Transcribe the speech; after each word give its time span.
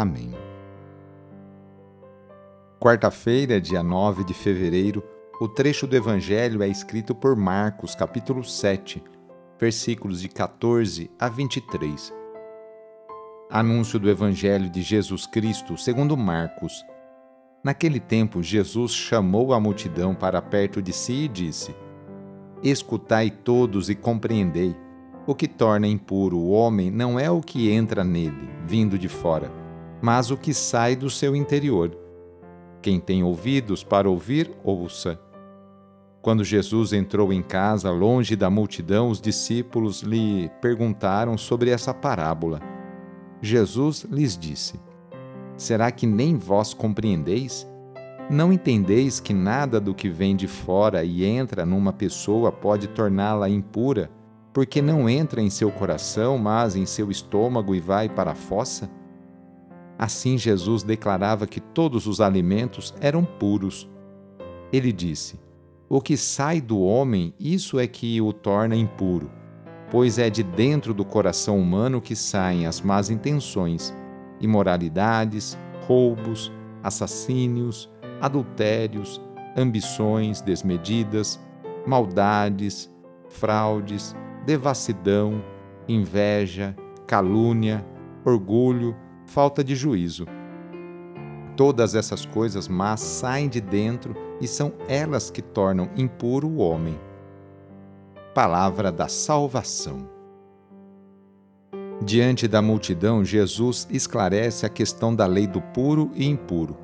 Amém. 0.00 0.32
Quarta-feira, 2.80 3.60
dia 3.60 3.82
9 3.82 4.24
de 4.24 4.32
fevereiro, 4.32 5.04
o 5.38 5.46
trecho 5.46 5.86
do 5.86 5.94
Evangelho 5.94 6.62
é 6.62 6.68
escrito 6.68 7.14
por 7.14 7.36
Marcos, 7.36 7.94
capítulo 7.94 8.42
7, 8.42 9.04
versículos 9.60 10.22
de 10.22 10.30
14 10.30 11.10
a 11.18 11.28
23. 11.28 12.14
Anúncio 13.50 13.98
do 13.98 14.08
Evangelho 14.08 14.70
de 14.70 14.80
Jesus 14.80 15.26
Cristo 15.26 15.76
segundo 15.76 16.16
Marcos. 16.16 16.82
Naquele 17.62 18.00
tempo, 18.00 18.42
Jesus 18.42 18.94
chamou 18.94 19.52
a 19.52 19.60
multidão 19.60 20.14
para 20.14 20.40
perto 20.40 20.80
de 20.80 20.94
si 20.94 21.24
e 21.24 21.28
disse: 21.28 21.76
Escutai 22.62 23.28
todos 23.28 23.90
e 23.90 23.94
compreendei. 23.94 24.74
O 25.26 25.34
que 25.34 25.46
torna 25.46 25.86
impuro 25.86 26.38
o 26.38 26.52
homem 26.52 26.90
não 26.90 27.20
é 27.20 27.30
o 27.30 27.42
que 27.42 27.70
entra 27.70 28.02
nele, 28.02 28.48
vindo 28.66 28.98
de 28.98 29.06
fora, 29.06 29.60
mas 30.00 30.30
o 30.30 30.36
que 30.36 30.54
sai 30.54 30.96
do 30.96 31.10
seu 31.10 31.34
interior. 31.34 31.96
Quem 32.82 32.98
tem 32.98 33.22
ouvidos 33.22 33.84
para 33.84 34.08
ouvir, 34.08 34.50
ouça. 34.64 35.20
Quando 36.22 36.44
Jesus 36.44 36.92
entrou 36.92 37.32
em 37.32 37.42
casa, 37.42 37.90
longe 37.90 38.36
da 38.36 38.50
multidão, 38.50 39.08
os 39.08 39.20
discípulos 39.20 40.02
lhe 40.02 40.50
perguntaram 40.60 41.36
sobre 41.36 41.70
essa 41.70 41.94
parábola. 41.94 42.60
Jesus 43.40 44.06
lhes 44.10 44.36
disse: 44.36 44.78
Será 45.56 45.90
que 45.90 46.06
nem 46.06 46.36
vós 46.36 46.74
compreendeis? 46.74 47.66
Não 48.30 48.52
entendeis 48.52 49.18
que 49.18 49.32
nada 49.32 49.80
do 49.80 49.94
que 49.94 50.08
vem 50.08 50.36
de 50.36 50.46
fora 50.46 51.02
e 51.04 51.24
entra 51.24 51.66
numa 51.66 51.92
pessoa 51.92 52.52
pode 52.52 52.86
torná-la 52.88 53.48
impura? 53.48 54.10
porque 54.52 54.82
não 54.82 55.08
entra 55.08 55.40
em 55.40 55.50
seu 55.50 55.70
coração, 55.70 56.36
mas 56.36 56.74
em 56.74 56.84
seu 56.84 57.10
estômago 57.10 57.74
e 57.74 57.80
vai 57.80 58.08
para 58.08 58.32
a 58.32 58.34
fossa? 58.34 58.90
Assim 60.02 60.38
Jesus 60.38 60.82
declarava 60.82 61.46
que 61.46 61.60
todos 61.60 62.06
os 62.06 62.22
alimentos 62.22 62.94
eram 63.02 63.22
puros. 63.22 63.86
Ele 64.72 64.92
disse: 64.92 65.38
O 65.90 66.00
que 66.00 66.16
sai 66.16 66.58
do 66.58 66.80
homem, 66.80 67.34
isso 67.38 67.78
é 67.78 67.86
que 67.86 68.18
o 68.18 68.32
torna 68.32 68.74
impuro, 68.74 69.30
pois 69.90 70.18
é 70.18 70.30
de 70.30 70.42
dentro 70.42 70.94
do 70.94 71.04
coração 71.04 71.58
humano 71.58 72.00
que 72.00 72.16
saem 72.16 72.64
as 72.64 72.80
más 72.80 73.10
intenções, 73.10 73.94
imoralidades, 74.40 75.58
roubos, 75.86 76.50
assassínios, 76.82 77.90
adultérios, 78.22 79.20
ambições 79.54 80.40
desmedidas, 80.40 81.38
maldades, 81.86 82.90
fraudes, 83.28 84.16
devassidão, 84.46 85.44
inveja, 85.86 86.74
calúnia, 87.06 87.84
orgulho, 88.24 88.96
falta 89.30 89.62
de 89.62 89.76
juízo. 89.76 90.26
Todas 91.56 91.94
essas 91.94 92.26
coisas 92.26 92.66
más 92.66 93.00
saem 93.00 93.48
de 93.48 93.60
dentro 93.60 94.14
e 94.40 94.48
são 94.48 94.72
elas 94.88 95.30
que 95.30 95.40
tornam 95.40 95.88
impuro 95.96 96.48
o 96.48 96.58
homem. 96.58 96.98
Palavra 98.34 98.90
da 98.90 99.06
Salvação. 99.06 100.08
Diante 102.02 102.48
da 102.48 102.60
multidão, 102.60 103.24
Jesus 103.24 103.86
esclarece 103.90 104.66
a 104.66 104.68
questão 104.68 105.14
da 105.14 105.26
lei 105.26 105.46
do 105.46 105.60
puro 105.60 106.10
e 106.14 106.26
impuro. 106.26 106.76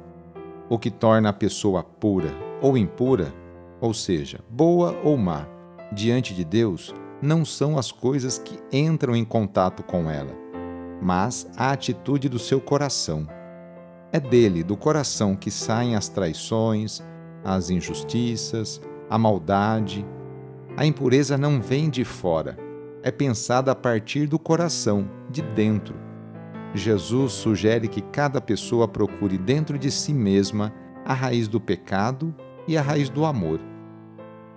O 0.69 0.79
que 0.79 0.91
torna 0.91 1.31
a 1.31 1.33
pessoa 1.33 1.83
pura 1.83 2.33
ou 2.62 2.77
impura, 2.77 3.35
ou 3.81 3.93
seja, 3.93 4.41
boa 4.49 4.97
ou 5.03 5.17
má, 5.17 5.49
diante 5.93 6.33
de 6.33 6.45
Deus, 6.45 6.95
não 7.21 7.45
são 7.45 7.77
as 7.79 7.91
coisas 7.91 8.39
que 8.39 8.59
entram 8.71 9.17
em 9.17 9.25
contato 9.25 9.83
com 9.83 10.11
ela, 10.11 10.46
mas 11.01 11.51
a 11.57 11.71
atitude 11.71 12.29
do 12.29 12.39
seu 12.39 12.61
coração. 12.61 13.27
É 14.12 14.21
dele, 14.21 14.62
do 14.62 14.77
coração, 14.77 15.37
que 15.37 15.51
saem 15.51 15.95
as 15.95 16.09
traições, 16.09 17.03
as 17.45 17.71
injustiças, 17.71 18.81
a 19.09 19.19
maldade. 19.19 20.06
A 20.77 20.87
impureza 20.87 21.37
não 21.37 21.61
vem 21.61 21.91
de 21.91 22.05
fora, 22.05 22.56
é 23.03 23.11
pensada 23.11 23.73
a 23.73 23.75
partir 23.75 24.27
do 24.27 24.39
coração, 24.39 25.09
de 25.31 25.43
dentro. 25.43 25.95
Jesus 26.75 27.33
sugere 27.33 27.89
que 27.89 28.01
cada 28.01 28.41
pessoa 28.41 28.87
procure 28.87 29.39
dentro 29.39 29.79
de 29.79 29.91
si 29.91 30.12
mesma 30.12 30.73
a 31.05 31.15
raiz 31.15 31.49
do 31.49 31.61
pecado 31.61 32.35
e 32.67 32.77
a 32.77 32.83
raiz 32.83 33.09
do 33.09 33.25
amor. 33.25 33.61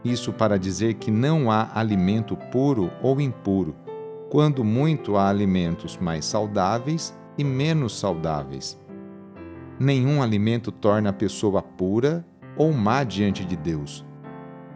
Isso 0.04 0.34
para 0.34 0.58
dizer 0.58 0.96
que 0.96 1.12
não 1.12 1.52
há 1.52 1.70
alimento 1.74 2.36
puro 2.52 2.92
ou 3.02 3.20
impuro, 3.22 3.76
quando 4.30 4.64
muito 4.64 5.18
há 5.18 5.28
alimentos 5.30 5.98
mais 5.98 6.26
saudáveis 6.26 7.18
e 7.38 7.44
menos 7.44 7.98
saudáveis. 7.98 8.80
Nenhum 9.80 10.22
alimento 10.22 10.72
torna 10.72 11.10
a 11.10 11.14
pessoa 11.14 11.62
pura 11.62 12.26
ou 12.58 12.72
má 12.72 13.04
diante 13.04 13.46
de 13.46 13.56
Deus. 13.56 14.06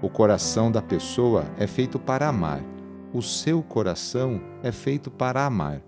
O 0.01 0.09
coração 0.09 0.71
da 0.71 0.81
pessoa 0.81 1.45
é 1.57 1.67
feito 1.67 1.99
para 1.99 2.27
amar, 2.27 2.63
o 3.13 3.21
seu 3.21 3.61
coração 3.61 4.41
é 4.63 4.71
feito 4.71 5.11
para 5.11 5.45
amar. 5.45 5.81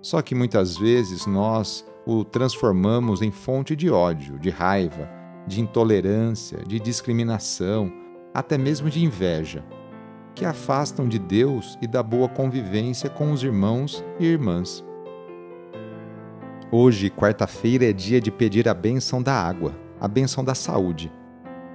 Só 0.00 0.22
que 0.22 0.34
muitas 0.34 0.76
vezes 0.76 1.26
nós 1.26 1.84
o 2.06 2.24
transformamos 2.24 3.20
em 3.20 3.30
fonte 3.30 3.76
de 3.76 3.90
ódio, 3.90 4.38
de 4.38 4.48
raiva, 4.48 5.10
de 5.46 5.60
intolerância, 5.60 6.58
de 6.66 6.80
discriminação 6.80 7.92
até 8.32 8.56
mesmo 8.56 8.88
de 8.88 9.04
inveja, 9.04 9.64
que 10.38 10.44
afastam 10.44 11.08
de 11.08 11.18
Deus 11.18 11.76
e 11.82 11.86
da 11.88 12.00
boa 12.00 12.28
convivência 12.28 13.10
com 13.10 13.32
os 13.32 13.42
irmãos 13.42 14.04
e 14.20 14.24
irmãs. 14.26 14.84
Hoje, 16.70 17.10
quarta-feira, 17.10 17.86
é 17.86 17.92
dia 17.92 18.20
de 18.20 18.30
pedir 18.30 18.68
a 18.68 18.74
bênção 18.74 19.20
da 19.20 19.34
água, 19.34 19.74
a 20.00 20.06
bênção 20.06 20.44
da 20.44 20.54
saúde. 20.54 21.10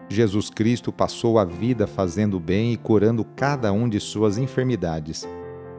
Jesus 0.07 0.49
Cristo 0.49 0.93
passou 0.93 1.37
a 1.37 1.43
vida 1.43 1.85
fazendo 1.85 2.39
bem 2.39 2.71
e 2.71 2.77
curando 2.77 3.25
cada 3.35 3.73
um 3.73 3.89
de 3.89 3.99
suas 3.99 4.37
enfermidades, 4.37 5.27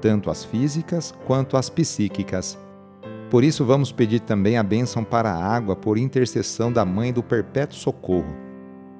tanto 0.03 0.31
as 0.31 0.45
físicas 0.45 1.15
quanto 1.27 1.57
as 1.57 1.71
psíquicas. 1.71 2.59
Por 3.31 3.45
isso, 3.45 3.65
vamos 3.65 3.93
pedir 3.93 4.21
também 4.21 4.59
a 4.59 4.63
bênção 4.63 5.03
para 5.03 5.33
a 5.33 5.43
água 5.43 5.75
por 5.75 5.97
intercessão 5.97 6.71
da 6.71 6.85
Mãe 6.85 7.15
do 7.15 7.23
Perpétuo 7.23 7.79
Socorro. 7.79 8.37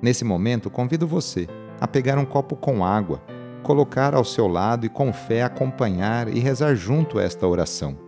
Nesse 0.01 0.25
momento, 0.25 0.71
convido 0.71 1.07
você 1.07 1.47
a 1.79 1.87
pegar 1.87 2.17
um 2.17 2.25
copo 2.25 2.57
com 2.57 2.83
água, 2.83 3.21
colocar 3.65 4.15
ao 4.15 4.25
seu 4.25 4.47
lado 4.47 4.87
e 4.87 4.89
com 4.89 5.13
fé 5.13 5.43
acompanhar 5.43 6.29
e 6.29 6.39
rezar 6.39 6.77
junto 6.77 7.19
esta 7.19 7.49
oração. 7.49 7.99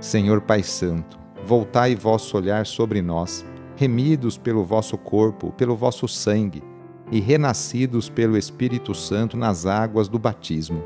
Senhor 0.00 0.40
Pai 0.40 0.64
Santo, 0.64 1.16
voltai 1.46 1.94
vosso 1.94 2.36
olhar 2.36 2.66
sobre 2.66 3.00
nós, 3.00 3.44
remidos 3.76 4.36
pelo 4.36 4.64
vosso 4.64 4.98
corpo, 4.98 5.52
pelo 5.52 5.76
vosso 5.76 6.08
sangue, 6.08 6.64
e 7.10 7.20
renascidos 7.20 8.08
pelo 8.08 8.38
Espírito 8.38 8.94
Santo 8.94 9.36
nas 9.36 9.66
águas 9.66 10.08
do 10.08 10.18
batismo. 10.18 10.82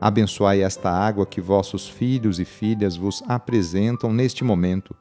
Abençoai 0.00 0.62
esta 0.62 0.90
água 0.90 1.26
que 1.26 1.40
vossos 1.40 1.88
filhos 1.88 2.38
e 2.38 2.44
filhas 2.44 2.96
vos 2.96 3.22
apresentam 3.26 4.12
neste 4.12 4.44
momento. 4.44 4.94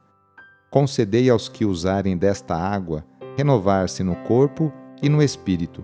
Concedei 0.72 1.30
aos 1.30 1.48
que 1.48 1.66
usarem 1.66 2.18
desta 2.18 2.56
água 2.56 3.06
renovar-se 3.38 4.04
no 4.04 4.16
corpo 4.16 4.74
e 5.02 5.10
no 5.10 5.22
Espírito, 5.22 5.84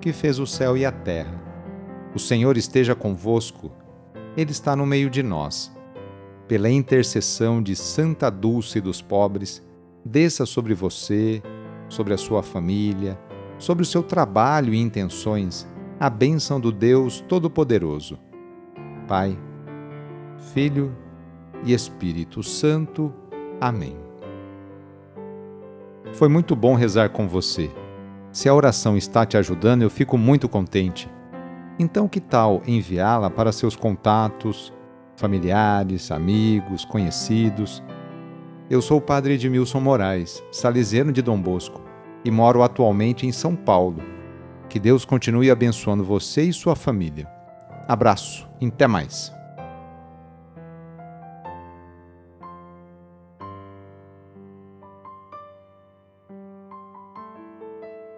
que 0.00 0.12
fez 0.12 0.38
o 0.38 0.46
céu 0.46 0.76
e 0.76 0.84
a 0.84 0.92
terra. 0.92 1.40
O 2.14 2.18
Senhor 2.18 2.56
esteja 2.56 2.94
convosco, 2.94 3.70
Ele 4.36 4.50
está 4.50 4.74
no 4.74 4.86
meio 4.86 5.10
de 5.10 5.22
nós 5.22 5.72
pela 6.50 6.68
intercessão 6.68 7.62
de 7.62 7.76
Santa 7.76 8.28
Dulce 8.28 8.80
dos 8.80 9.00
pobres, 9.00 9.64
desça 10.04 10.44
sobre 10.44 10.74
você, 10.74 11.40
sobre 11.88 12.12
a 12.12 12.18
sua 12.18 12.42
família, 12.42 13.16
sobre 13.56 13.84
o 13.84 13.86
seu 13.86 14.02
trabalho 14.02 14.74
e 14.74 14.80
intenções, 14.80 15.64
a 16.00 16.10
bênção 16.10 16.58
do 16.58 16.72
Deus 16.72 17.20
Todo-Poderoso. 17.20 18.18
Pai, 19.06 19.38
Filho 20.52 20.92
e 21.64 21.72
Espírito 21.72 22.42
Santo. 22.42 23.14
Amém. 23.60 23.96
Foi 26.14 26.28
muito 26.28 26.56
bom 26.56 26.74
rezar 26.74 27.10
com 27.10 27.28
você. 27.28 27.70
Se 28.32 28.48
a 28.48 28.54
oração 28.54 28.96
está 28.96 29.26
te 29.26 29.36
ajudando, 29.36 29.82
eu 29.82 29.90
fico 29.90 30.16
muito 30.16 30.48
contente. 30.48 31.10
Então, 31.78 32.06
que 32.06 32.20
tal 32.20 32.62
enviá-la 32.66 33.28
para 33.28 33.50
seus 33.50 33.74
contatos, 33.74 34.72
familiares, 35.16 36.10
amigos, 36.12 36.84
conhecidos. 36.84 37.82
Eu 38.68 38.80
sou 38.80 38.98
o 38.98 39.02
padre 39.02 39.34
Edmilson 39.34 39.80
Moraes, 39.80 40.42
salesiano 40.52 41.10
de 41.10 41.22
Dom 41.22 41.40
Bosco, 41.40 41.82
e 42.24 42.30
moro 42.30 42.62
atualmente 42.62 43.26
em 43.26 43.32
São 43.32 43.56
Paulo. 43.56 44.00
Que 44.68 44.78
Deus 44.78 45.04
continue 45.04 45.50
abençoando 45.50 46.04
você 46.04 46.42
e 46.42 46.52
sua 46.52 46.76
família. 46.76 47.26
Abraço, 47.88 48.48
até 48.62 48.86
mais. 48.86 49.39